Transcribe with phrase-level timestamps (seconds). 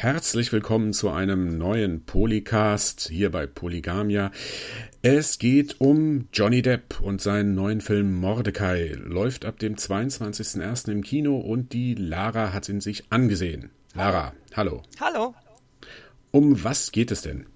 [0.00, 4.30] Herzlich willkommen zu einem neuen Polycast hier bei Polygamia.
[5.02, 8.94] Es geht um Johnny Depp und seinen neuen Film Mordecai.
[8.96, 10.92] Läuft ab dem 22.01.
[10.92, 13.72] im Kino und die Lara hat ihn sich angesehen.
[13.92, 14.84] Lara, hallo.
[15.00, 15.34] Hallo.
[16.30, 17.48] Um was geht es denn?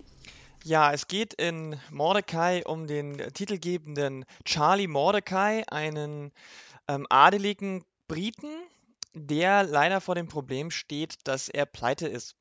[0.64, 6.32] Ja, es geht in Mordecai um den titelgebenden Charlie Mordecai, einen
[6.88, 8.50] ähm, adeligen Briten,
[9.14, 12.36] der leider vor dem Problem steht, dass er pleite ist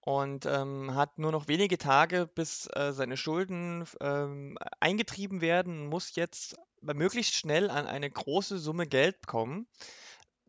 [0.00, 6.14] und ähm, hat nur noch wenige Tage, bis äh, seine Schulden ähm, eingetrieben werden, muss
[6.14, 9.66] jetzt möglichst schnell an eine große Summe Geld kommen.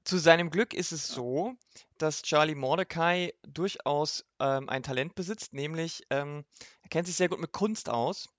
[0.05, 1.55] Zu seinem Glück ist es so,
[1.97, 6.45] dass Charlie Mordecai durchaus ähm, ein Talent besitzt, nämlich ähm,
[6.81, 8.29] er kennt sich sehr gut mit Kunst aus,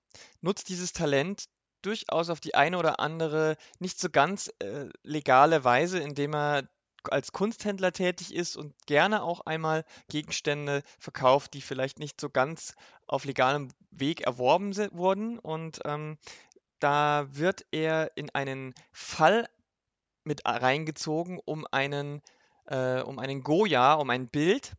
[0.41, 1.45] nutzt dieses Talent
[1.83, 6.67] durchaus auf die eine oder andere nicht so ganz äh, legale Weise, indem er
[7.09, 12.75] als Kunsthändler tätig ist und gerne auch einmal Gegenstände verkauft, die vielleicht nicht so ganz
[13.07, 15.39] auf legalem Weg erworben wurden.
[15.39, 16.17] Und ähm,
[16.79, 19.47] da wird er in einen Fall
[20.23, 22.21] mit reingezogen um einen,
[22.65, 24.73] äh, um einen Goya, um ein Bild.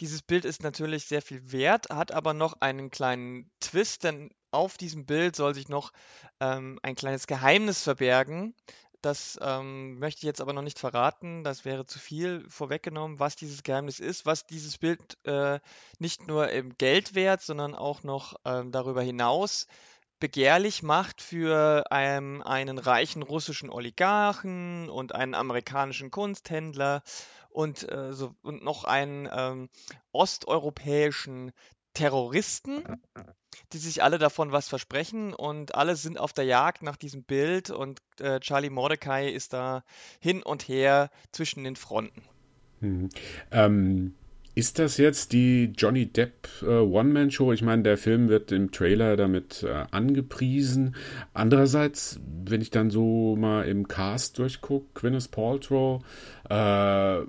[0.00, 4.76] Dieses Bild ist natürlich sehr viel wert, hat aber noch einen kleinen Twist, denn auf
[4.76, 5.92] diesem Bild soll sich noch
[6.40, 8.54] ähm, ein kleines Geheimnis verbergen,
[9.02, 11.44] das ähm, möchte ich jetzt aber noch nicht verraten.
[11.44, 15.58] Das wäre zu viel vorweggenommen, was dieses Geheimnis ist, was dieses Bild äh,
[15.98, 19.66] nicht nur im Geld wert, sondern auch noch ähm, darüber hinaus
[20.20, 27.02] begehrlich macht für ähm, einen reichen russischen Oligarchen und einen amerikanischen Kunsthändler
[27.48, 29.70] und, äh, so, und noch einen ähm,
[30.12, 31.52] osteuropäischen
[31.94, 32.84] Terroristen,
[33.72, 37.70] die sich alle davon was versprechen und alle sind auf der Jagd nach diesem Bild
[37.70, 39.84] und äh, Charlie Mordecai ist da
[40.20, 42.22] hin und her zwischen den Fronten.
[42.80, 43.08] Mhm.
[43.50, 44.14] Ähm,
[44.56, 47.52] ist das jetzt die Johnny Depp äh, One-Man-Show?
[47.52, 50.96] Ich meine, der Film wird im Trailer damit äh, angepriesen.
[51.32, 56.02] Andererseits, wenn ich dann so mal im Cast durchgucke, Gwyneth Paltrow,
[56.48, 56.54] äh,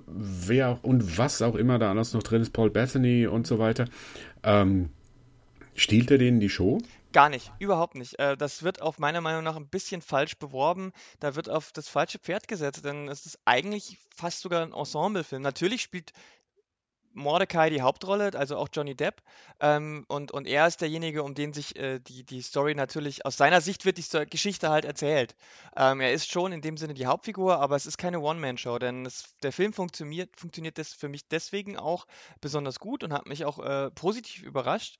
[0.06, 3.84] wer und was auch immer da alles noch drin ist, Paul Bethany und so weiter,
[4.42, 4.90] ähm,
[5.74, 6.78] stiehlt er denen die Show?
[7.12, 8.18] Gar nicht, überhaupt nicht.
[8.18, 10.92] Äh, das wird auf meiner Meinung nach ein bisschen falsch beworben.
[11.20, 15.42] Da wird auf das falsche Pferd gesetzt, denn es ist eigentlich fast sogar ein Ensemblefilm.
[15.42, 16.12] Natürlich spielt
[17.14, 19.22] Mordecai die Hauptrolle, also auch Johnny Depp.
[19.60, 23.36] Ähm, und, und er ist derjenige, um den sich äh, die, die Story natürlich, aus
[23.36, 25.34] seiner Sicht wird die Geschichte halt erzählt.
[25.76, 29.06] Ähm, er ist schon in dem Sinne die Hauptfigur, aber es ist keine One-Man-Show, denn
[29.06, 32.06] es, der Film funktioniert, funktioniert das für mich deswegen auch
[32.40, 34.98] besonders gut und hat mich auch äh, positiv überrascht,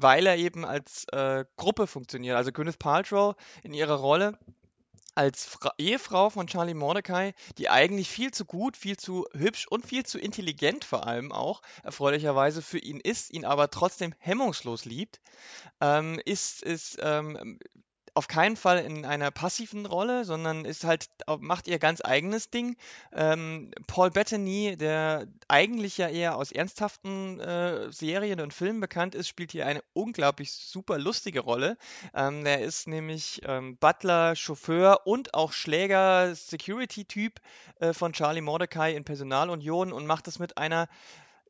[0.00, 2.36] weil er eben als äh, Gruppe funktioniert.
[2.36, 4.38] Also Gwyneth Paltrow in ihrer Rolle
[5.16, 9.84] als Fra Ehefrau von Charlie Mordecai, die eigentlich viel zu gut, viel zu hübsch und
[9.84, 15.20] viel zu intelligent vor allem auch erfreulicherweise für ihn ist, ihn aber trotzdem hemmungslos liebt,
[15.80, 17.58] ähm, ist, ist ähm,
[18.18, 21.06] auf keinen Fall in einer passiven Rolle, sondern ist halt,
[21.38, 22.76] macht ihr ganz eigenes Ding.
[23.12, 29.28] Ähm, Paul Bettany, der eigentlich ja eher aus ernsthaften äh, Serien und Filmen bekannt ist,
[29.28, 31.76] spielt hier eine unglaublich super lustige Rolle.
[32.12, 37.38] Ähm, der ist nämlich ähm, Butler, Chauffeur und auch Schläger, Security-Typ
[37.78, 40.88] äh, von Charlie Mordecai in Personalunion und macht das mit einer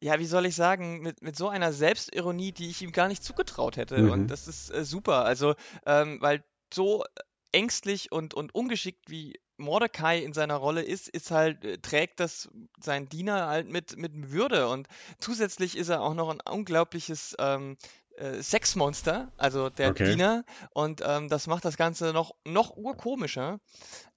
[0.01, 3.25] ja, wie soll ich sagen, mit, mit so einer Selbstironie, die ich ihm gar nicht
[3.25, 3.99] zugetraut hätte.
[3.99, 4.11] Mhm.
[4.11, 5.25] Und das ist äh, super.
[5.25, 5.55] Also,
[5.87, 7.05] ähm, weil so
[7.53, 12.49] ängstlich und, und ungeschickt wie Mordecai in seiner Rolle ist, ist halt, äh, trägt das
[12.81, 14.87] sein Diener halt mit, mit Würde und
[15.19, 17.77] zusätzlich ist er auch noch ein unglaubliches ähm,
[18.17, 20.11] äh, Sexmonster, also der okay.
[20.11, 23.61] Diener und ähm, das macht das Ganze noch, noch urkomischer.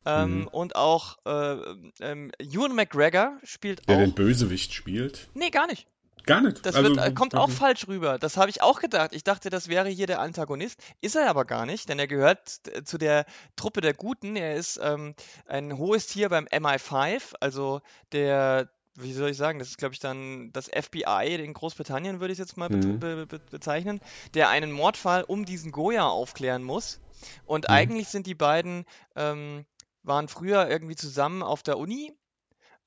[0.05, 0.47] Ähm, mhm.
[0.47, 1.57] Und auch äh,
[1.99, 3.99] ähm, Ewan McGregor spielt der auch.
[3.99, 5.29] Der den Bösewicht spielt?
[5.35, 5.87] Nee, gar nicht.
[6.25, 6.65] Gar nicht.
[6.65, 8.19] Das also, wird, kommt auch falsch rüber.
[8.19, 9.11] Das habe ich auch gedacht.
[9.13, 10.79] Ich dachte, das wäre hier der Antagonist.
[11.01, 12.49] Ist er aber gar nicht, denn er gehört
[12.85, 13.25] zu der
[13.55, 14.35] Truppe der Guten.
[14.35, 15.15] Er ist ähm,
[15.45, 17.81] ein hohes Tier beim MI5, also
[18.11, 22.33] der, wie soll ich sagen, das ist, glaube ich, dann das FBI in Großbritannien, würde
[22.33, 22.99] ich es jetzt mal mhm.
[22.99, 23.99] be be bezeichnen,
[24.33, 26.99] der einen Mordfall um diesen Goya aufklären muss.
[27.45, 27.75] Und mhm.
[27.75, 28.85] eigentlich sind die beiden,
[29.15, 29.65] ähm,
[30.03, 32.13] waren früher irgendwie zusammen auf der Uni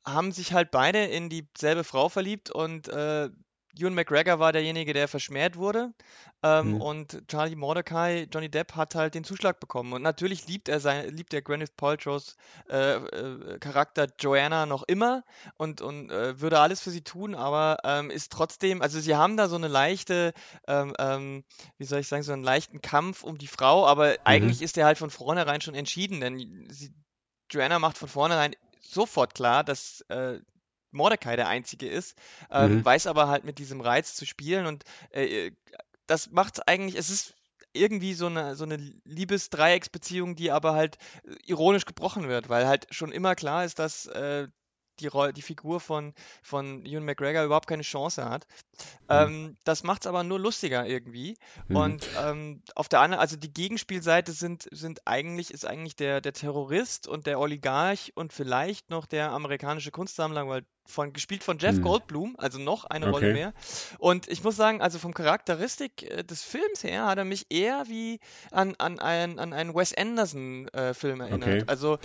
[0.05, 3.31] haben sich halt beide in dieselbe Frau verliebt und äh,
[3.77, 5.93] Ewan McGregor war derjenige, der verschmäht wurde.
[6.43, 6.81] Ähm, mhm.
[6.81, 9.93] Und Charlie Mordecai, Johnny Depp, hat halt den Zuschlag bekommen.
[9.93, 12.37] Und natürlich liebt er sein, liebt er Gwyneth Paltrows
[12.69, 15.25] äh, äh, Charakter Joanna noch immer
[15.57, 19.37] und, und äh, würde alles für sie tun, aber ähm, ist trotzdem, also sie haben
[19.37, 20.35] da so eine leichte,
[20.69, 21.45] ähm, ähm
[21.79, 24.17] wie soll ich sagen, so einen leichten Kampf um die Frau, aber mhm.
[24.25, 26.93] eigentlich ist der halt von vornherein schon entschieden, denn sie,
[27.51, 28.55] Joanna macht von vornherein
[28.87, 30.39] sofort klar, dass äh,
[30.91, 32.17] Mordecai der Einzige ist,
[32.51, 32.85] ähm, mhm.
[32.85, 35.51] weiß aber halt mit diesem Reiz zu spielen und äh,
[36.07, 37.35] das macht eigentlich, es ist
[37.73, 42.87] irgendwie so eine, so eine Liebesdreiecksbeziehung, die aber halt äh, ironisch gebrochen wird, weil halt
[42.91, 44.49] schon immer klar ist, dass äh,
[45.01, 48.47] die, die Figur von, von Ewan McGregor überhaupt keine Chance hat.
[49.09, 49.09] Mhm.
[49.09, 51.37] Ähm, das macht es aber nur lustiger irgendwie.
[51.69, 51.77] Mhm.
[51.77, 56.33] Und ähm, auf der anderen, also die Gegenspielseite sind, sind eigentlich, ist eigentlich der, der
[56.33, 61.77] Terrorist und der Oligarch und vielleicht noch der amerikanische Kunstsammler, weil von, gespielt von Jeff
[61.77, 61.83] mhm.
[61.83, 63.15] Goldblum, also noch eine okay.
[63.15, 63.55] Rolle mehr.
[63.99, 67.85] Und ich muss sagen, also vom Charakteristik äh, des Films her hat er mich eher
[67.89, 68.21] wie
[68.51, 71.49] an, an, ein, an einen Wes Anderson-Film äh, erinnert.
[71.49, 71.65] Okay.
[71.67, 71.99] Also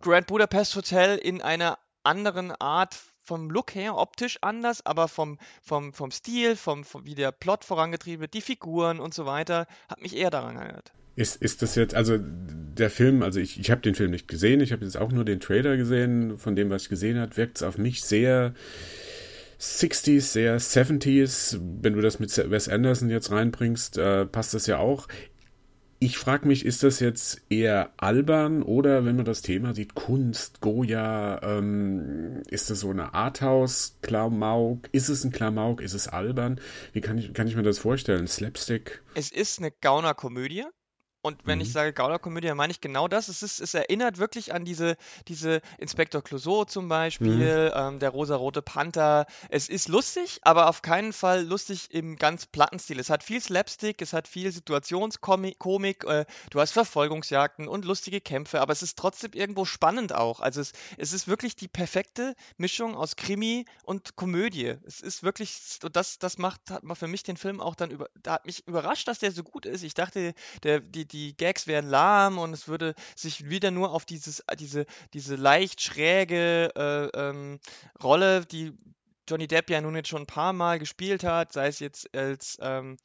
[0.00, 5.92] Grand Budapest Hotel in einer anderen Art vom Look her, optisch anders, aber vom, vom,
[5.92, 10.00] vom Stil, vom, vom, wie der Plot vorangetrieben wird, die Figuren und so weiter, hat
[10.00, 10.92] mich eher daran erinnert.
[11.16, 14.60] Ist, ist das jetzt, also der Film, also ich, ich habe den Film nicht gesehen,
[14.60, 17.56] ich habe jetzt auch nur den Trailer gesehen, von dem, was ich gesehen habe, wirkt
[17.56, 18.54] es auf mich sehr
[19.58, 21.58] 60s, sehr 70s.
[21.80, 25.08] Wenn du das mit Wes Anderson jetzt reinbringst, äh, passt das ja auch
[25.98, 30.60] ich frage mich, ist das jetzt eher albern oder wenn man das Thema sieht, Kunst,
[30.60, 34.88] Goya, ähm, ist das so eine Arthouse-Klamauk?
[34.92, 35.80] Ist es ein Klamauk?
[35.80, 36.60] Ist es albern?
[36.92, 38.26] Wie kann ich, kann ich mir das vorstellen?
[38.26, 39.02] Slapstick?
[39.14, 40.64] Es ist eine Gauner-Komödie.
[41.26, 41.62] Und wenn mhm.
[41.62, 43.26] ich sage Gaunerkomödie, dann meine ich genau das.
[43.26, 44.96] Es, ist, es erinnert wirklich an diese,
[45.26, 47.72] diese Inspektor Clouseau zum Beispiel, mhm.
[47.74, 49.26] ähm, der rosa-rote Panther.
[49.48, 53.00] Es ist lustig, aber auf keinen Fall lustig im ganz platten Stil.
[53.00, 58.60] Es hat viel Slapstick, es hat viel Situationskomik, äh, du hast Verfolgungsjagden und lustige Kämpfe,
[58.60, 60.38] aber es ist trotzdem irgendwo spannend auch.
[60.38, 64.76] Also es, es ist wirklich die perfekte Mischung aus Krimi und Komödie.
[64.86, 68.34] Es ist wirklich, das, das macht, hat für mich den Film auch dann über, da
[68.34, 69.82] hat mich überrascht, dass der so gut ist.
[69.82, 70.32] Ich dachte,
[70.62, 74.44] der, die, die die Gags wären lahm und es würde sich wieder nur auf dieses,
[74.58, 74.84] diese,
[75.14, 77.58] diese leicht schräge äh, ähm,
[78.02, 78.74] Rolle, die
[79.28, 82.58] Johnny Depp ja nun jetzt schon ein paar Mal gespielt hat, sei es jetzt als
[82.60, 82.98] ähm,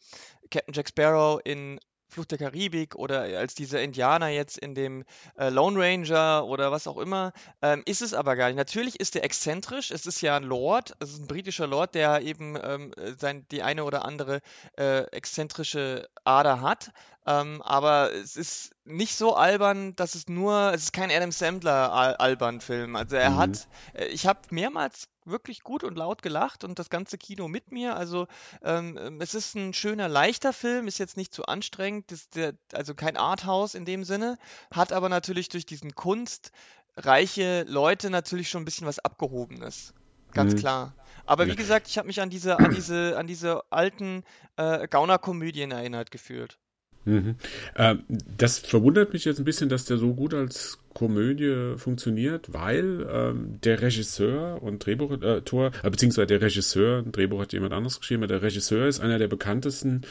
[0.51, 1.79] Captain Jack Sparrow in
[2.11, 5.05] Flucht der Karibik oder als dieser Indianer jetzt in dem
[5.37, 7.31] äh, Lone Ranger oder was auch immer,
[7.61, 8.57] ähm, ist es aber gar nicht.
[8.57, 12.21] Natürlich ist er exzentrisch, es ist ja ein Lord, es ist ein britischer Lord, der
[12.21, 14.41] eben ähm, sein, die eine oder andere
[14.77, 16.91] äh, exzentrische Ader hat,
[17.27, 21.93] ähm, aber es ist nicht so albern, dass es nur, es ist kein Adam Sandler
[21.93, 22.95] Al albern Film.
[22.95, 23.37] Also er mhm.
[23.37, 27.71] hat, äh, ich habe mehrmals wirklich gut und laut gelacht und das ganze Kino mit
[27.71, 27.95] mir.
[27.95, 28.27] Also
[28.63, 32.53] ähm, ähm, es ist ein schöner, leichter Film, ist jetzt nicht zu anstrengend, ist der,
[32.73, 34.39] also kein Arthouse in dem Sinne,
[34.73, 39.93] hat aber natürlich durch diesen kunstreiche Leute natürlich schon ein bisschen was Abgehobenes.
[40.33, 40.57] Ganz mhm.
[40.57, 40.95] klar.
[41.27, 44.23] Aber wie gesagt, ich habe mich an diese, an diese, an diese alten
[44.55, 46.57] äh, Gauner-Komödien erinnert gefühlt.
[47.05, 47.35] Mhm.
[47.75, 47.95] Äh,
[48.37, 53.59] das verwundert mich jetzt ein bisschen, dass der so gut als Komödie funktioniert, weil ähm,
[53.63, 58.27] der Regisseur und Drehbuchautor, äh, beziehungsweise der Regisseur, ein Drehbuch hat jemand anderes geschrieben, aber
[58.27, 60.01] der Regisseur ist einer der bekanntesten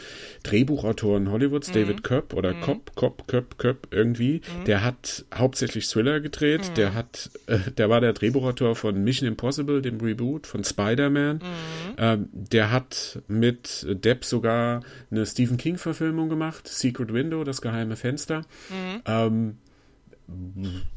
[0.42, 1.74] Drehbuchautoren Hollywoods, mhm.
[1.74, 2.60] David Kopp oder mhm.
[2.60, 4.40] Kopp, Kopp, Kopp, Kopp irgendwie.
[4.60, 4.64] Mhm.
[4.64, 6.74] Der hat hauptsächlich Thriller gedreht, mhm.
[6.74, 11.36] der hat, äh, der war der Drehbuchautor von Mission Impossible, dem Reboot von Spider-Man.
[11.36, 11.40] Mhm.
[11.98, 18.40] Ähm, der hat mit Depp sogar eine Stephen King-Verfilmung gemacht, Secret Window, das geheime Fenster.
[18.70, 19.02] Mhm.
[19.06, 19.56] Ähm,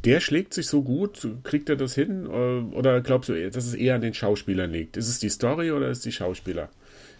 [0.05, 2.25] der schlägt sich so gut, kriegt er das hin?
[2.25, 4.97] Äh, oder glaubst du, dass es eher an den Schauspielern liegt?
[4.97, 6.69] Ist es die Story oder ist es die Schauspieler?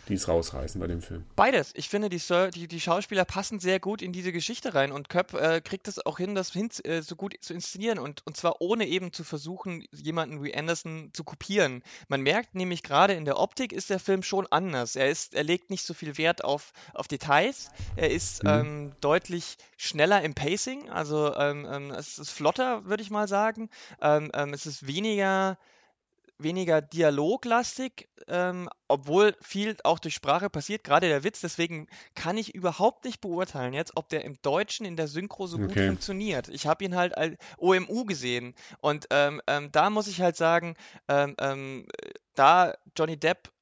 [0.07, 1.23] Die es rausreißen bei dem Film.
[1.35, 1.71] Beides.
[1.75, 2.21] Ich finde, die,
[2.53, 6.05] die, die Schauspieler passen sehr gut in diese Geschichte rein und Köpp äh, kriegt es
[6.05, 9.23] auch hin, das hin, äh, so gut zu inszenieren und, und zwar ohne eben zu
[9.23, 11.83] versuchen, jemanden wie Anderson zu kopieren.
[12.07, 14.95] Man merkt nämlich gerade in der Optik ist der Film schon anders.
[14.95, 17.69] Er, ist, er legt nicht so viel Wert auf, auf Details.
[17.95, 18.49] Er ist mhm.
[18.49, 23.69] ähm, deutlich schneller im Pacing, also ähm, ähm, es ist flotter, würde ich mal sagen.
[24.01, 25.57] Ähm, ähm, es ist weniger
[26.37, 31.41] weniger dialoglastig, ähm, obwohl viel auch durch Sprache passiert, gerade der Witz.
[31.41, 35.57] Deswegen kann ich überhaupt nicht beurteilen jetzt, ob der im Deutschen in der Synchro so
[35.57, 36.49] gut funktioniert.
[36.49, 40.75] Ich habe ihn halt als OMU gesehen und ähm, ähm, da muss ich halt sagen,
[41.07, 41.87] ähm, ähm,
[42.35, 43.52] da Johnny Depp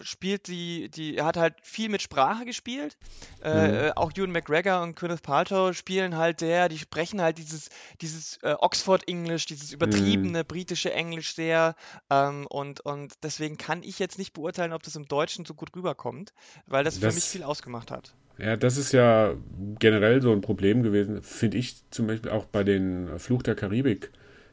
[0.00, 2.96] spielt die, die, er hat halt viel mit Sprache gespielt.
[3.42, 3.74] Äh, mhm.
[3.74, 7.68] Äh, auch Ewan McGregor und Gwyneth Paltrow spielen halt der, die sprechen halt dieses,
[8.00, 10.46] dieses äh, Oxford-Englisch, dieses übertriebene mhm.
[10.46, 11.74] britische Englisch sehr.
[12.10, 15.74] Ähm, und, und deswegen kann ich jetzt nicht beurteilen, ob das im Deutschen so gut
[15.74, 16.32] rüberkommt,
[16.66, 18.14] weil das, das für mich viel ausgemacht hat.
[18.38, 19.34] Ja, das ist ja
[19.78, 24.10] generell so ein Problem gewesen, finde ich zum Beispiel auch bei den Fluch der Karibik.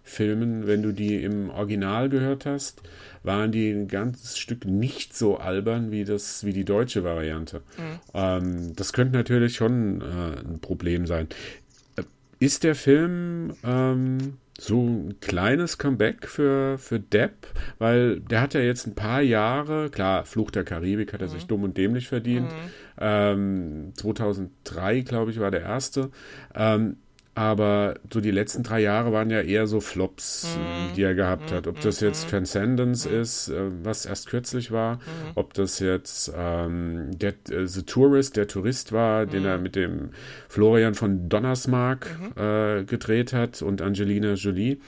[0.07, 2.81] Filmen, wenn du die im Original gehört hast,
[3.23, 7.61] waren die ein ganzes Stück nicht so albern wie das, wie die deutsche Variante.
[7.77, 7.99] Mhm.
[8.13, 11.27] Ähm, das könnte natürlich schon äh, ein Problem sein.
[12.39, 17.47] Ist der Film ähm, so ein kleines Comeback für, für Depp,
[17.77, 21.31] weil der hat ja jetzt ein paar Jahre, klar, Fluch der Karibik hat er mhm.
[21.31, 22.51] sich dumm und dämlich verdient.
[22.51, 22.71] Mhm.
[22.99, 26.11] Ähm, 2003, glaube ich, war der erste.
[26.55, 26.97] Ähm,
[27.37, 30.95] aber so die letzten drei Jahre waren ja eher so Flops, mm.
[30.95, 31.53] die er gehabt mm.
[31.53, 31.67] hat.
[31.67, 32.29] Ob das jetzt mm.
[32.31, 33.13] Transcendence mm.
[33.13, 34.99] ist, äh, was erst kürzlich war, mm.
[35.35, 40.09] ob das jetzt ähm, der, äh, The Tourist, der Tourist war, den er mit dem
[40.49, 44.79] Florian von Donnersmarck äh, gedreht hat und Angelina Jolie.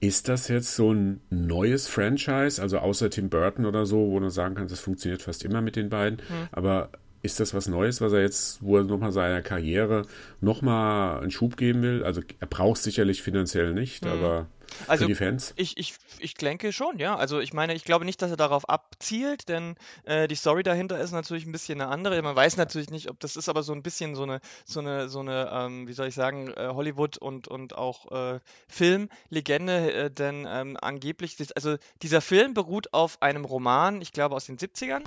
[0.00, 4.28] Ist das jetzt so ein neues Franchise, also außer Tim Burton oder so, wo du
[4.28, 6.18] sagen kannst, das funktioniert fast immer mit den beiden,
[6.50, 6.90] aber
[7.28, 10.06] ist das was Neues, was er jetzt, wo er nochmal seiner Karriere
[10.40, 12.04] nochmal einen Schub geben will?
[12.04, 14.10] Also er braucht sicherlich finanziell nicht, mhm.
[14.10, 14.46] aber
[14.86, 15.52] also, für die Fans?
[15.56, 17.16] Ich, ich, ich denke schon, ja.
[17.16, 21.00] Also ich meine, ich glaube nicht, dass er darauf abzielt, denn äh, die Story dahinter
[21.00, 22.20] ist natürlich ein bisschen eine andere.
[22.22, 25.08] Man weiß natürlich nicht, ob das ist aber so ein bisschen so eine, so eine,
[25.08, 30.10] so eine, ähm, wie soll ich sagen, äh, Hollywood und, und auch äh, Filmlegende, äh,
[30.10, 35.02] denn ähm, angeblich, also dieser Film beruht auf einem Roman, ich glaube aus den 70ern.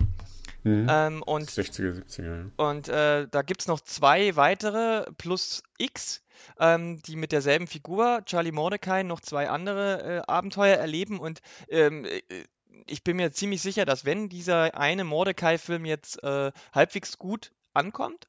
[0.64, 0.88] Mhm.
[0.90, 2.24] Ähm, und 60er, 70er.
[2.24, 2.52] Ja.
[2.58, 6.24] Und äh, da gibt es noch zwei weitere plus X,
[6.60, 11.20] ähm, die mit derselben Figur, Charlie Mordecai, noch zwei andere äh, Abenteuer erleben.
[11.20, 12.22] Und ähm, äh,
[12.88, 18.28] ich bin mir ziemlich sicher, dass wenn dieser eine Mordecai-Film jetzt äh, halbwegs gut ankommt,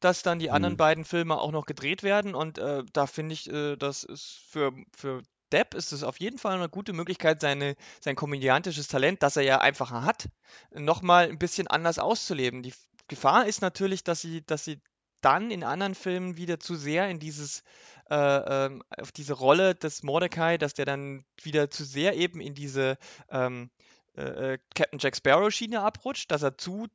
[0.00, 0.78] dass dann die anderen mhm.
[0.78, 2.34] beiden Filme auch noch gedreht werden.
[2.34, 5.22] Und äh, da finde ich, äh, das ist für, für
[5.52, 9.42] Depp ist es auf jeden Fall eine gute Möglichkeit, seine, sein komödiantisches Talent, das er
[9.42, 10.28] ja einfach hat,
[10.72, 12.62] nochmal ein bisschen anders auszuleben.
[12.62, 12.74] Die
[13.08, 14.80] Gefahr ist natürlich, dass sie, dass sie
[15.20, 17.62] dann in anderen Filmen wieder zu sehr in dieses,
[18.10, 22.54] äh, äh, auf diese Rolle des Mordecai, dass der dann wieder zu sehr eben in
[22.54, 22.98] diese
[23.30, 23.70] ähm,
[24.16, 26.88] äh, äh, Captain Jack Sparrow Schiene abrutscht, dass er zu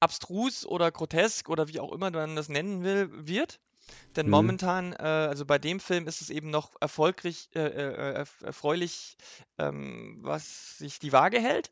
[0.00, 3.60] abstrus oder grotesk oder wie auch immer man das nennen will, wird.
[4.16, 4.32] Denn mhm.
[4.32, 9.16] momentan, äh, also bei dem Film ist es eben noch erfolgreich, äh, äh, erfreulich,
[9.58, 11.70] ähm, was sich die Waage hält.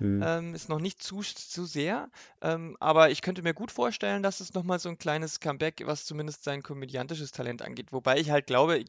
[0.00, 0.22] Mhm.
[0.24, 2.10] Ähm, ist noch nicht zu, zu sehr,
[2.42, 6.04] ähm, aber ich könnte mir gut vorstellen, dass es nochmal so ein kleines Comeback, was
[6.04, 7.92] zumindest sein komödiantisches Talent angeht.
[7.92, 8.84] Wobei ich halt glaube,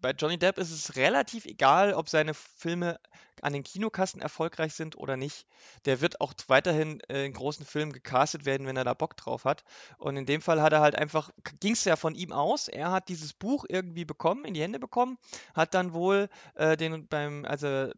[0.00, 3.00] bei Johnny Depp ist es relativ egal, ob seine Filme
[3.42, 5.46] an den Kinokassen erfolgreich sind oder nicht.
[5.84, 9.44] Der wird auch weiterhin äh, in großen Filmen gecastet werden, wenn er da Bock drauf
[9.44, 9.64] hat.
[9.98, 11.30] Und in dem Fall hat er halt einfach,
[11.60, 12.68] ging es ja von ihm aus.
[12.68, 15.18] Er hat dieses Buch irgendwie bekommen, in die Hände bekommen,
[15.54, 17.90] hat dann wohl äh, den beim, also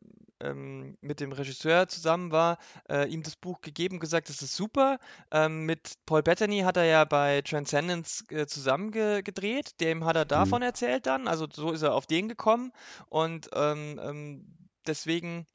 [0.43, 2.59] ähm, mit dem Regisseur zusammen war,
[2.89, 4.99] äh, ihm das Buch gegeben, gesagt, das ist super.
[5.31, 10.25] Ähm, mit Paul Bettany hat er ja bei Transcendence äh, zusammen gedreht, dem hat er
[10.25, 10.29] mhm.
[10.29, 10.67] davon mhm.
[10.67, 12.73] erzählt dann, also so ist er auf den gekommen
[13.09, 15.47] und ähm, ähm deswegen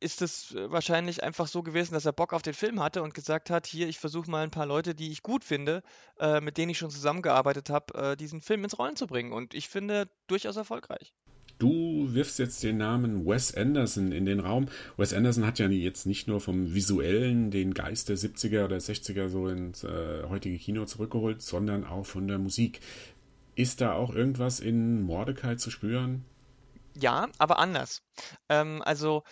[0.00, 3.14] ist es äh, wahrscheinlich einfach so gewesen, dass er Bock auf den Film hatte und
[3.14, 5.82] gesagt hat, hier, ich versuche mal ein paar Leute, die ich gut finde,
[6.18, 9.32] äh, mit denen ich schon zusammengearbeitet habe, äh, diesen Film ins Rollen zu bringen.
[9.32, 11.12] Und ich finde durchaus erfolgreich.
[11.58, 14.66] Du wirfst jetzt den Namen Wes Anderson in den Raum.
[14.98, 19.28] Wes Anderson hat ja jetzt nicht nur vom Visuellen den Geist der 70er oder 60er
[19.28, 22.80] so ins äh, heutige Kino zurückgeholt, sondern auch von der Musik.
[23.54, 26.26] Ist da auch irgendwas in Mordecai zu spüren?
[26.98, 28.02] Ja, aber anders.
[28.48, 29.22] Ähm, also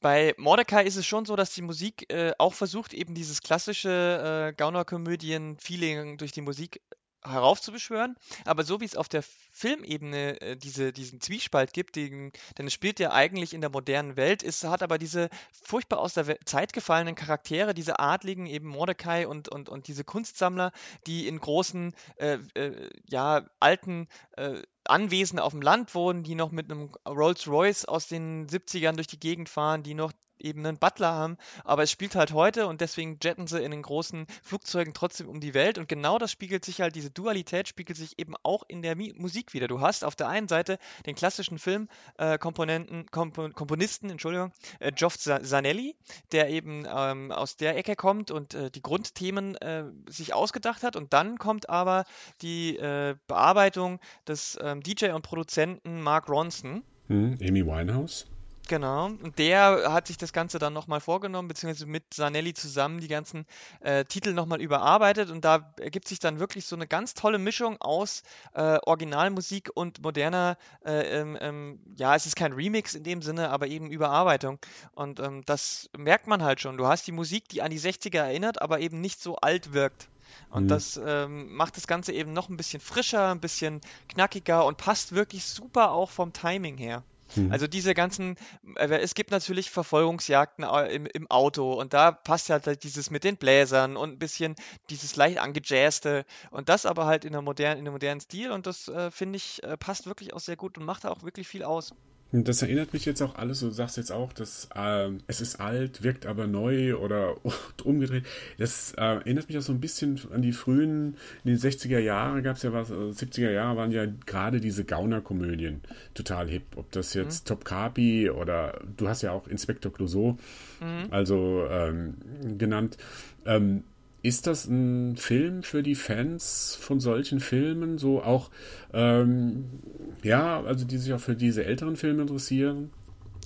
[0.00, 4.48] bei Mordecai ist es schon so, dass die Musik äh, auch versucht, eben dieses klassische
[4.50, 6.80] äh, Gaunerkomödien-Feeling durch die Musik
[7.22, 8.16] heraufzubeschwören.
[8.46, 12.72] Aber so wie es auf der Filmebene äh, diese, diesen Zwiespalt gibt, den, denn es
[12.72, 16.72] spielt ja eigentlich in der modernen Welt, ist, hat aber diese furchtbar aus der Zeit
[16.72, 20.72] gefallenen Charaktere, diese Adligen, eben Mordecai und, und, und diese Kunstsammler,
[21.06, 26.50] die in großen, äh, äh, ja, alten äh, Anwesen auf dem Land wohnen, die noch
[26.50, 30.78] mit einem Rolls Royce aus den 70ern durch die Gegend fahren, die noch eben einen
[30.78, 34.94] Butler haben, aber es spielt halt heute und deswegen jetten sie in den großen Flugzeugen
[34.94, 38.34] trotzdem um die Welt und genau das spiegelt sich halt, diese Dualität spiegelt sich eben
[38.42, 39.68] auch in der Musik wieder.
[39.68, 45.18] Du hast auf der einen Seite den klassischen Filmkomponenten, äh, Kompo Komponisten, Entschuldigung, äh, Geoff
[45.18, 45.96] Zanelli,
[46.32, 50.96] der eben ähm, aus der Ecke kommt und äh, die Grundthemen äh, sich ausgedacht hat
[50.96, 52.04] und dann kommt aber
[52.42, 56.82] die äh, Bearbeitung des ähm, DJ und Produzenten Mark Ronson.
[57.08, 58.26] Hm, Amy Winehouse.
[58.70, 63.08] Genau, und der hat sich das Ganze dann nochmal vorgenommen, beziehungsweise mit Sanelli zusammen die
[63.08, 63.44] ganzen
[63.80, 67.80] äh, Titel nochmal überarbeitet und da ergibt sich dann wirklich so eine ganz tolle Mischung
[67.80, 68.22] aus
[68.54, 73.50] äh, Originalmusik und moderner, äh, ähm, ähm, ja, es ist kein Remix in dem Sinne,
[73.50, 74.60] aber eben Überarbeitung
[74.92, 76.76] und ähm, das merkt man halt schon.
[76.76, 80.08] Du hast die Musik, die an die 60er erinnert, aber eben nicht so alt wirkt.
[80.48, 80.68] Und mhm.
[80.68, 85.12] das ähm, macht das Ganze eben noch ein bisschen frischer, ein bisschen knackiger und passt
[85.12, 87.02] wirklich super auch vom Timing her.
[87.36, 87.52] Mhm.
[87.52, 88.36] Also diese ganzen,
[88.76, 93.36] äh, es gibt natürlich Verfolgungsjagden im, im Auto und da passt halt dieses mit den
[93.36, 94.56] Bläsern und ein bisschen
[94.88, 98.66] dieses leicht angejazzte und das aber halt in, einer modernen, in einem modernen Stil und
[98.66, 101.64] das äh, finde ich äh, passt wirklich auch sehr gut und macht auch wirklich viel
[101.64, 101.92] aus.
[102.32, 106.04] Das erinnert mich jetzt auch alles, du sagst jetzt auch, dass äh, es ist alt,
[106.04, 107.34] wirkt aber neu oder
[107.84, 108.24] umgedreht.
[108.56, 112.44] Das äh, erinnert mich auch so ein bisschen an die frühen, in den 60er Jahren
[112.44, 115.80] gab es ja was, also 70er Jahre waren ja gerade diese Gauner-Komödien
[116.14, 116.62] total hip.
[116.76, 117.48] Ob das jetzt mhm.
[117.48, 120.38] Top Capi oder du hast ja auch Inspektor Clouseau,
[120.80, 121.06] mhm.
[121.10, 122.14] also ähm,
[122.58, 122.96] genannt.
[123.44, 123.82] Ähm,
[124.22, 127.98] ist das ein Film für die Fans von solchen Filmen?
[127.98, 128.50] So auch,
[128.92, 129.80] ähm,
[130.22, 132.90] ja, also die sich auch für diese älteren Filme interessieren?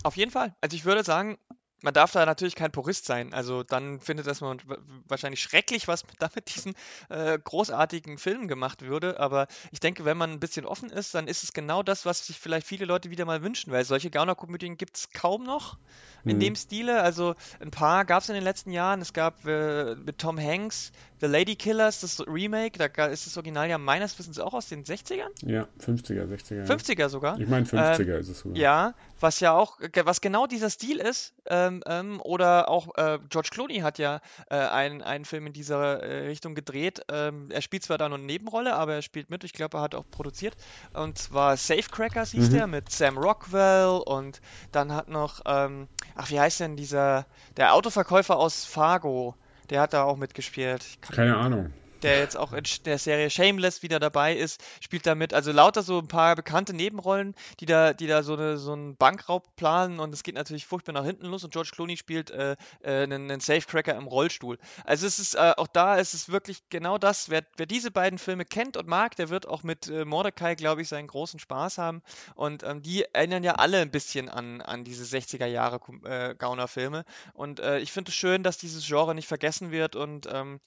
[0.02, 0.54] Auf jeden Fall.
[0.60, 1.38] Also ich würde sagen,
[1.84, 3.34] man darf da natürlich kein Purist sein.
[3.34, 4.58] Also dann findet das man
[5.06, 6.74] wahrscheinlich schrecklich, was da mit diesen
[7.10, 9.20] äh, großartigen Filmen gemacht würde.
[9.20, 12.26] Aber ich denke, wenn man ein bisschen offen ist, dann ist es genau das, was
[12.26, 15.76] sich vielleicht viele Leute wieder mal wünschen, weil solche Gaunerkomödien gibt es kaum noch
[16.24, 16.40] in mhm.
[16.40, 17.02] dem Stile.
[17.02, 19.02] Also ein paar gab es in den letzten Jahren.
[19.02, 20.90] Es gab äh, mit Tom Hanks
[21.24, 24.84] The Lady Killers, das Remake, da ist das Original ja meines Wissens auch aus den
[24.84, 25.30] 60ern?
[25.40, 26.66] Ja, 50er, 60er.
[26.66, 27.40] 50er sogar?
[27.40, 28.58] Ich meine 50er äh, ist es sogar.
[28.58, 31.32] Ja, was ja auch, was genau dieser Stil ist.
[31.46, 36.02] Ähm, ähm, oder auch äh, George Clooney hat ja äh, einen, einen Film in dieser
[36.02, 37.00] äh, Richtung gedreht.
[37.10, 39.44] Ähm, er spielt zwar da nur eine Nebenrolle, aber er spielt mit.
[39.44, 40.54] Ich glaube, er hat auch produziert.
[40.92, 42.54] Und zwar Safecrackers hieß mhm.
[42.54, 47.24] der mit Sam Rockwell und dann hat noch, ähm, ach, wie heißt denn dieser,
[47.56, 49.34] der Autoverkäufer aus Fargo?
[49.70, 50.84] Der hat da auch mitgespielt.
[51.00, 51.72] Keine Ahnung
[52.04, 55.34] der jetzt auch in der Serie Shameless wieder dabei ist, spielt da mit.
[55.34, 58.96] Also lauter so ein paar bekannte Nebenrollen, die da, die da so, eine, so einen
[58.96, 62.56] Bankraub planen und es geht natürlich furchtbar nach hinten los und George Clooney spielt äh,
[62.82, 64.58] äh, einen, einen Safecracker im Rollstuhl.
[64.84, 67.30] Also es ist äh, auch da ist es wirklich genau das.
[67.30, 70.82] Wer, wer diese beiden Filme kennt und mag, der wird auch mit äh, Mordecai, glaube
[70.82, 72.02] ich, seinen großen Spaß haben.
[72.34, 77.04] Und ähm, die erinnern ja alle ein bisschen an, an diese 60er Jahre äh, Gauner-Filme.
[77.32, 80.60] Und äh, ich finde es schön, dass dieses Genre nicht vergessen wird und ähm,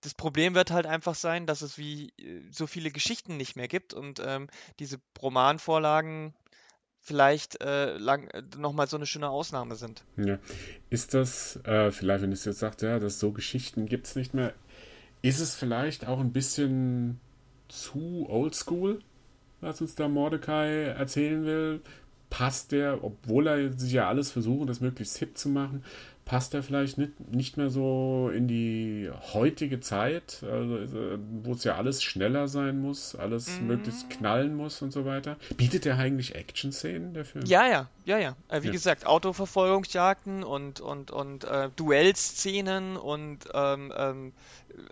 [0.00, 3.56] das Problem wird halt halt einfach sein, dass es wie äh, so viele Geschichten nicht
[3.56, 4.48] mehr gibt und ähm,
[4.78, 6.34] diese Romanvorlagen
[7.00, 10.04] vielleicht äh, lang, äh, nochmal so eine schöne Ausnahme sind.
[10.16, 10.38] Ja.
[10.90, 14.32] Ist das, äh, vielleicht, wenn es jetzt sagt, ja, dass so Geschichten gibt es nicht
[14.34, 14.54] mehr,
[15.22, 17.20] ist es vielleicht auch ein bisschen
[17.68, 19.00] zu oldschool,
[19.60, 21.80] was uns da Mordecai erzählen will?
[22.30, 25.84] Passt der, obwohl er sich ja alles versucht, das möglichst hip zu machen,
[26.24, 30.78] passt er vielleicht nicht, nicht mehr so in die heutige Zeit, also,
[31.42, 33.66] wo es ja alles schneller sein muss, alles mhm.
[33.66, 35.36] möglichst knallen muss und so weiter.
[35.56, 37.44] Bietet er eigentlich Action-Szenen, der Film?
[37.46, 38.36] Ja, ja, ja, ja.
[38.48, 38.72] Äh, wie ja.
[38.72, 44.32] gesagt, Autoverfolgungsjagden und, und, und äh, Duellszenen und ähm, ähm,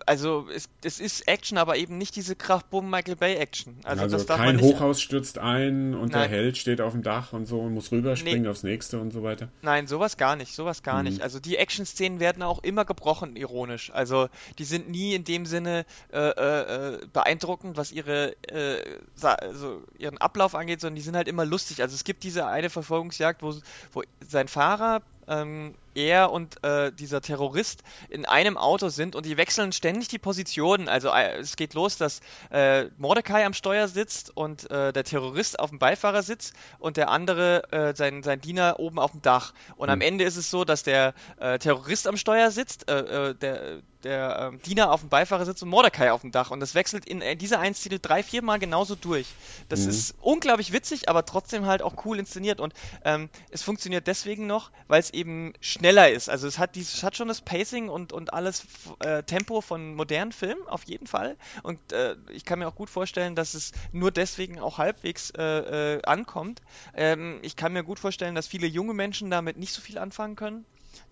[0.05, 3.77] also es, es, ist Action, aber eben nicht diese Kraftbumm Michael Bay Action.
[3.83, 6.21] Also, also kein Hochhaus stürzt ein und Nein.
[6.21, 8.47] der Held steht auf dem Dach und so und muss rüberspringen nee.
[8.47, 9.49] aufs nächste und so weiter.
[9.61, 11.09] Nein, sowas gar nicht, sowas gar mhm.
[11.09, 11.21] nicht.
[11.23, 13.91] Also die Action-Szenen werden auch immer gebrochen, ironisch.
[13.91, 19.81] Also die sind nie in dem Sinne äh, äh, äh beeindruckend, was ihre äh, also
[19.97, 21.81] ihren Ablauf angeht, sondern die sind halt immer lustig.
[21.81, 23.55] Also es gibt diese eine Verfolgungsjagd, wo,
[23.93, 29.37] wo sein Fahrer ähm, er und äh, dieser Terrorist in einem Auto sind und die
[29.37, 30.89] wechseln ständig die Positionen.
[30.89, 35.59] Also äh, es geht los, dass äh, Mordecai am Steuer sitzt und äh, der Terrorist
[35.59, 39.53] auf dem Beifahrersitz und der andere, äh, sein, sein Diener, oben auf dem Dach.
[39.75, 39.93] Und mhm.
[39.93, 44.61] am Ende ist es so, dass der äh, Terrorist am Steuer sitzt, der, der ähm,
[44.61, 46.51] Diener auf dem Beifahrersitz und Mordecai auf dem Dach.
[46.51, 49.27] Und das wechselt in, in dieser Einstitel drei, vier Mal genauso durch.
[49.69, 49.89] Das mhm.
[49.89, 52.59] ist unglaublich witzig, aber trotzdem halt auch cool inszeniert.
[52.59, 52.73] Und
[53.05, 56.29] ähm, es funktioniert deswegen noch, weil es eben schnell schneller ist.
[56.29, 58.65] Also es hat, dieses, hat schon das Pacing und, und alles
[58.99, 61.35] äh, Tempo von modernen Filmen, auf jeden Fall.
[61.61, 65.97] Und äh, ich kann mir auch gut vorstellen, dass es nur deswegen auch halbwegs äh,
[65.97, 66.61] äh ankommt.
[66.95, 70.37] Ähm, ich kann mir gut vorstellen, dass viele junge Menschen damit nicht so viel anfangen
[70.37, 70.65] können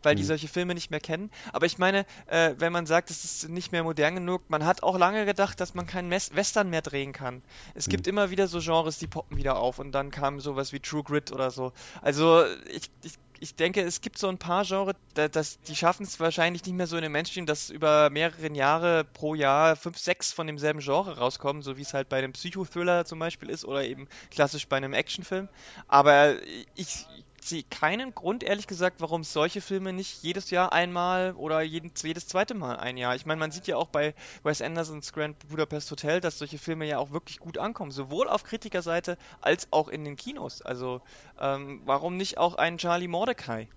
[0.04, 0.28] weil die mhm.
[0.28, 1.32] solche Filme nicht mehr kennen.
[1.54, 4.84] Aber ich meine, äh, wenn man sagt, es ist nicht mehr modern genug, man hat
[4.84, 7.42] auch lange gedacht, dass man keinen Western mehr drehen kann.
[7.74, 7.92] Es mhm.
[7.92, 11.04] gibt immer wieder so Genres, die poppen wieder auf und dann kam sowas wie True
[11.04, 11.74] Grit oder so.
[12.02, 16.20] Also ich, ich ich denke, es gibt so ein paar Genres, das, die schaffen es
[16.20, 20.32] wahrscheinlich nicht mehr so in den Mainstream, dass über mehrere Jahre pro Jahr fünf, sechs
[20.32, 23.84] von demselben Genre rauskommen, so wie es halt bei einem Psychothriller zum Beispiel ist oder
[23.84, 25.50] eben klassisch bei einem Actionfilm.
[25.88, 26.36] Aber
[26.76, 27.08] ich,
[27.44, 32.28] sehe keinen Grund, ehrlich gesagt, warum solche Filme nicht jedes Jahr einmal oder jeden, jedes
[32.28, 33.16] zweite Mal ein Jahr.
[33.16, 36.86] Ich meine, man sieht ja auch bei Wes Andersons Grand Budapest Hotel, dass solche Filme
[36.86, 40.62] ja auch wirklich gut ankommen, sowohl auf Kritikerseite als auch in den Kinos.
[40.62, 41.02] Also
[41.40, 43.68] ähm, warum nicht auch ein Charlie Mordecai?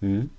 [0.00, 0.30] Hm.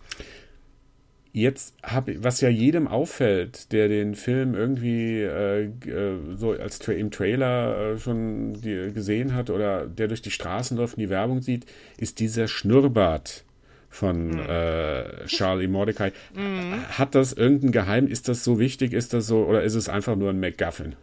[1.35, 6.93] Jetzt habe was ja jedem auffällt, der den Film irgendwie äh, äh, so als Tra
[6.93, 11.09] im Trailer äh, schon die, gesehen hat oder der durch die Straßen läuft und die
[11.09, 11.65] Werbung sieht,
[11.97, 13.43] ist dieser Schnurrbart
[13.89, 14.39] von mhm.
[14.47, 16.13] äh, Charlie Mordecai.
[16.33, 16.87] Mhm.
[16.97, 18.07] Hat das irgendein Geheim?
[18.07, 18.93] Ist das so wichtig?
[18.93, 20.95] Ist das so oder ist es einfach nur ein MacGuffin?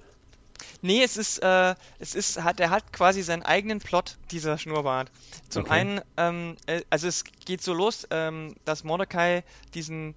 [0.84, 5.12] Nee, es ist, äh, es ist, hat, er hat quasi seinen eigenen Plot, dieser Schnurrbart.
[5.48, 5.72] Zum okay.
[5.72, 10.16] einen, ähm, äh, also es geht so los, ähm, dass Mordecai diesen,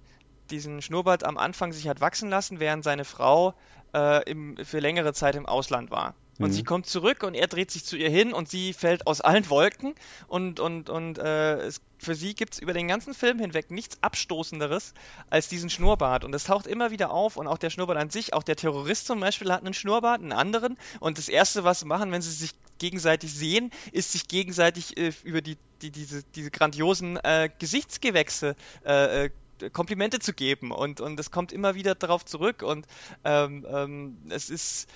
[0.50, 3.54] diesen Schnurrbart am Anfang sich hat wachsen lassen, während seine Frau
[3.94, 6.14] äh, im, für längere Zeit im Ausland war.
[6.38, 6.52] Und mhm.
[6.52, 9.48] sie kommt zurück und er dreht sich zu ihr hin und sie fällt aus allen
[9.48, 9.94] Wolken
[10.28, 13.98] und, und, und äh, es, für sie gibt es über den ganzen Film hinweg nichts
[14.02, 14.92] Abstoßenderes
[15.30, 16.24] als diesen Schnurrbart.
[16.24, 19.06] Und es taucht immer wieder auf und auch der Schnurrbart an sich, auch der Terrorist
[19.06, 20.76] zum Beispiel hat einen Schnurrbart, einen anderen.
[21.00, 25.12] Und das Erste, was sie machen, wenn sie sich gegenseitig sehen, ist sich gegenseitig äh,
[25.24, 29.30] über die, die, diese, diese grandiosen äh, Gesichtsgewächse äh, äh
[29.72, 32.86] Komplimente zu geben und und es kommt immer wieder darauf zurück und
[33.24, 34.86] ähm, ähm, es ist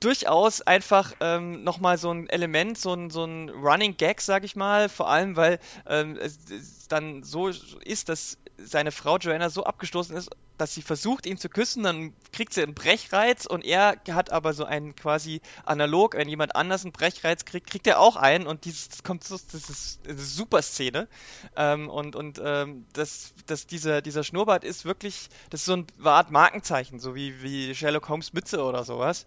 [0.00, 4.56] durchaus einfach ähm, nochmal so ein Element, so ein, so ein Running Gag, sag ich
[4.56, 9.64] mal, vor allem, weil ähm, es, es, dann so ist, dass seine Frau Joanna so
[9.64, 14.00] abgestoßen ist, dass sie versucht, ihn zu küssen, dann kriegt sie einen Brechreiz und er
[14.10, 18.16] hat aber so einen quasi analog, wenn jemand anders einen Brechreiz kriegt, kriegt er auch
[18.16, 18.46] einen.
[18.46, 21.08] Und dieses kommt so, das ist eine super Szene.
[21.56, 25.86] Ähm, und und ähm, das, das dieser dieser Schnurrbart ist wirklich, das ist so eine
[26.04, 29.26] Art Markenzeichen, so wie wie Sherlock Holmes Mütze oder sowas.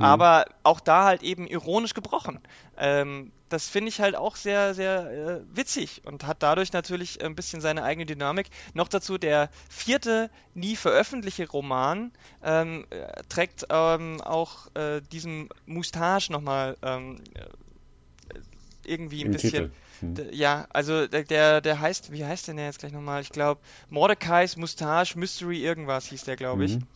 [0.00, 0.06] Mhm.
[0.06, 2.40] Aber auch da halt eben ironisch gebrochen.
[2.78, 7.34] Ähm, das finde ich halt auch sehr, sehr äh, witzig und hat dadurch natürlich ein
[7.34, 8.48] bisschen seine eigene Dynamik.
[8.72, 16.32] Noch dazu der vierte nie veröffentlichte Roman ähm, äh, trägt ähm, auch äh, diesen Moustache
[16.32, 18.38] nochmal ähm, äh,
[18.86, 19.50] irgendwie ein Im bisschen.
[19.50, 19.70] Titel.
[20.00, 20.14] Hm.
[20.32, 23.22] Ja, also der, der heißt, wie heißt denn der jetzt gleich nochmal?
[23.22, 26.76] Ich glaube, Mordecai's Mustache Mystery irgendwas hieß der, glaube ich.
[26.76, 26.86] Mhm.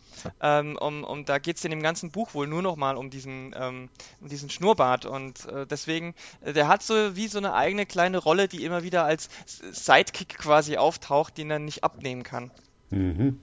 [0.41, 3.11] Ähm, um, um, da geht es in dem ganzen Buch wohl nur noch mal um
[3.11, 3.89] diesen, ähm,
[4.21, 8.19] um diesen Schnurrbart und äh, deswegen, äh, der hat so wie so eine eigene kleine
[8.19, 12.51] Rolle, die immer wieder als Sidekick quasi auftaucht, den er nicht abnehmen kann.
[12.91, 13.41] Mhm.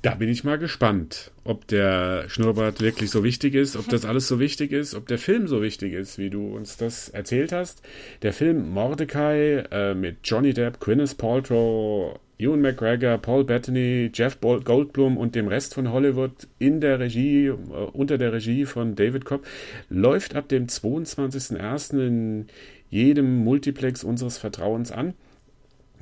[0.00, 4.28] Da bin ich mal gespannt, ob der Schnurrbart wirklich so wichtig ist, ob das alles
[4.28, 7.82] so wichtig ist, ob der Film so wichtig ist, wie du uns das erzählt hast.
[8.22, 15.16] Der Film Mordecai äh, mit Johnny Depp, Gwyneth Paltrow, Ewan McGregor, Paul Bettany, Jeff Goldblum
[15.16, 17.52] und dem Rest von Hollywood in der Regie, äh,
[17.92, 19.44] unter der Regie von David Cobb,
[19.90, 22.06] läuft ab dem 22.01.
[22.06, 22.46] in
[22.88, 25.14] jedem Multiplex unseres Vertrauens an.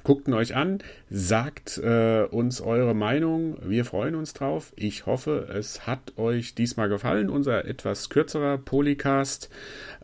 [0.06, 0.78] Guckt ihn euch an,
[1.10, 3.56] sagt äh, uns eure Meinung.
[3.60, 4.72] Wir freuen uns drauf.
[4.76, 7.28] Ich hoffe, es hat euch diesmal gefallen.
[7.28, 9.50] Unser etwas kürzerer Polycast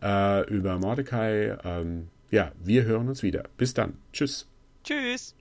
[0.02, 1.56] äh, über Mordecai.
[1.62, 3.44] Ähm, ja, wir hören uns wieder.
[3.56, 3.92] Bis dann.
[4.12, 4.48] Tschüss.
[4.82, 5.36] Tschüss.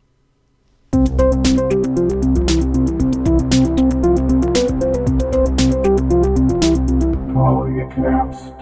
[7.95, 8.60] Cast.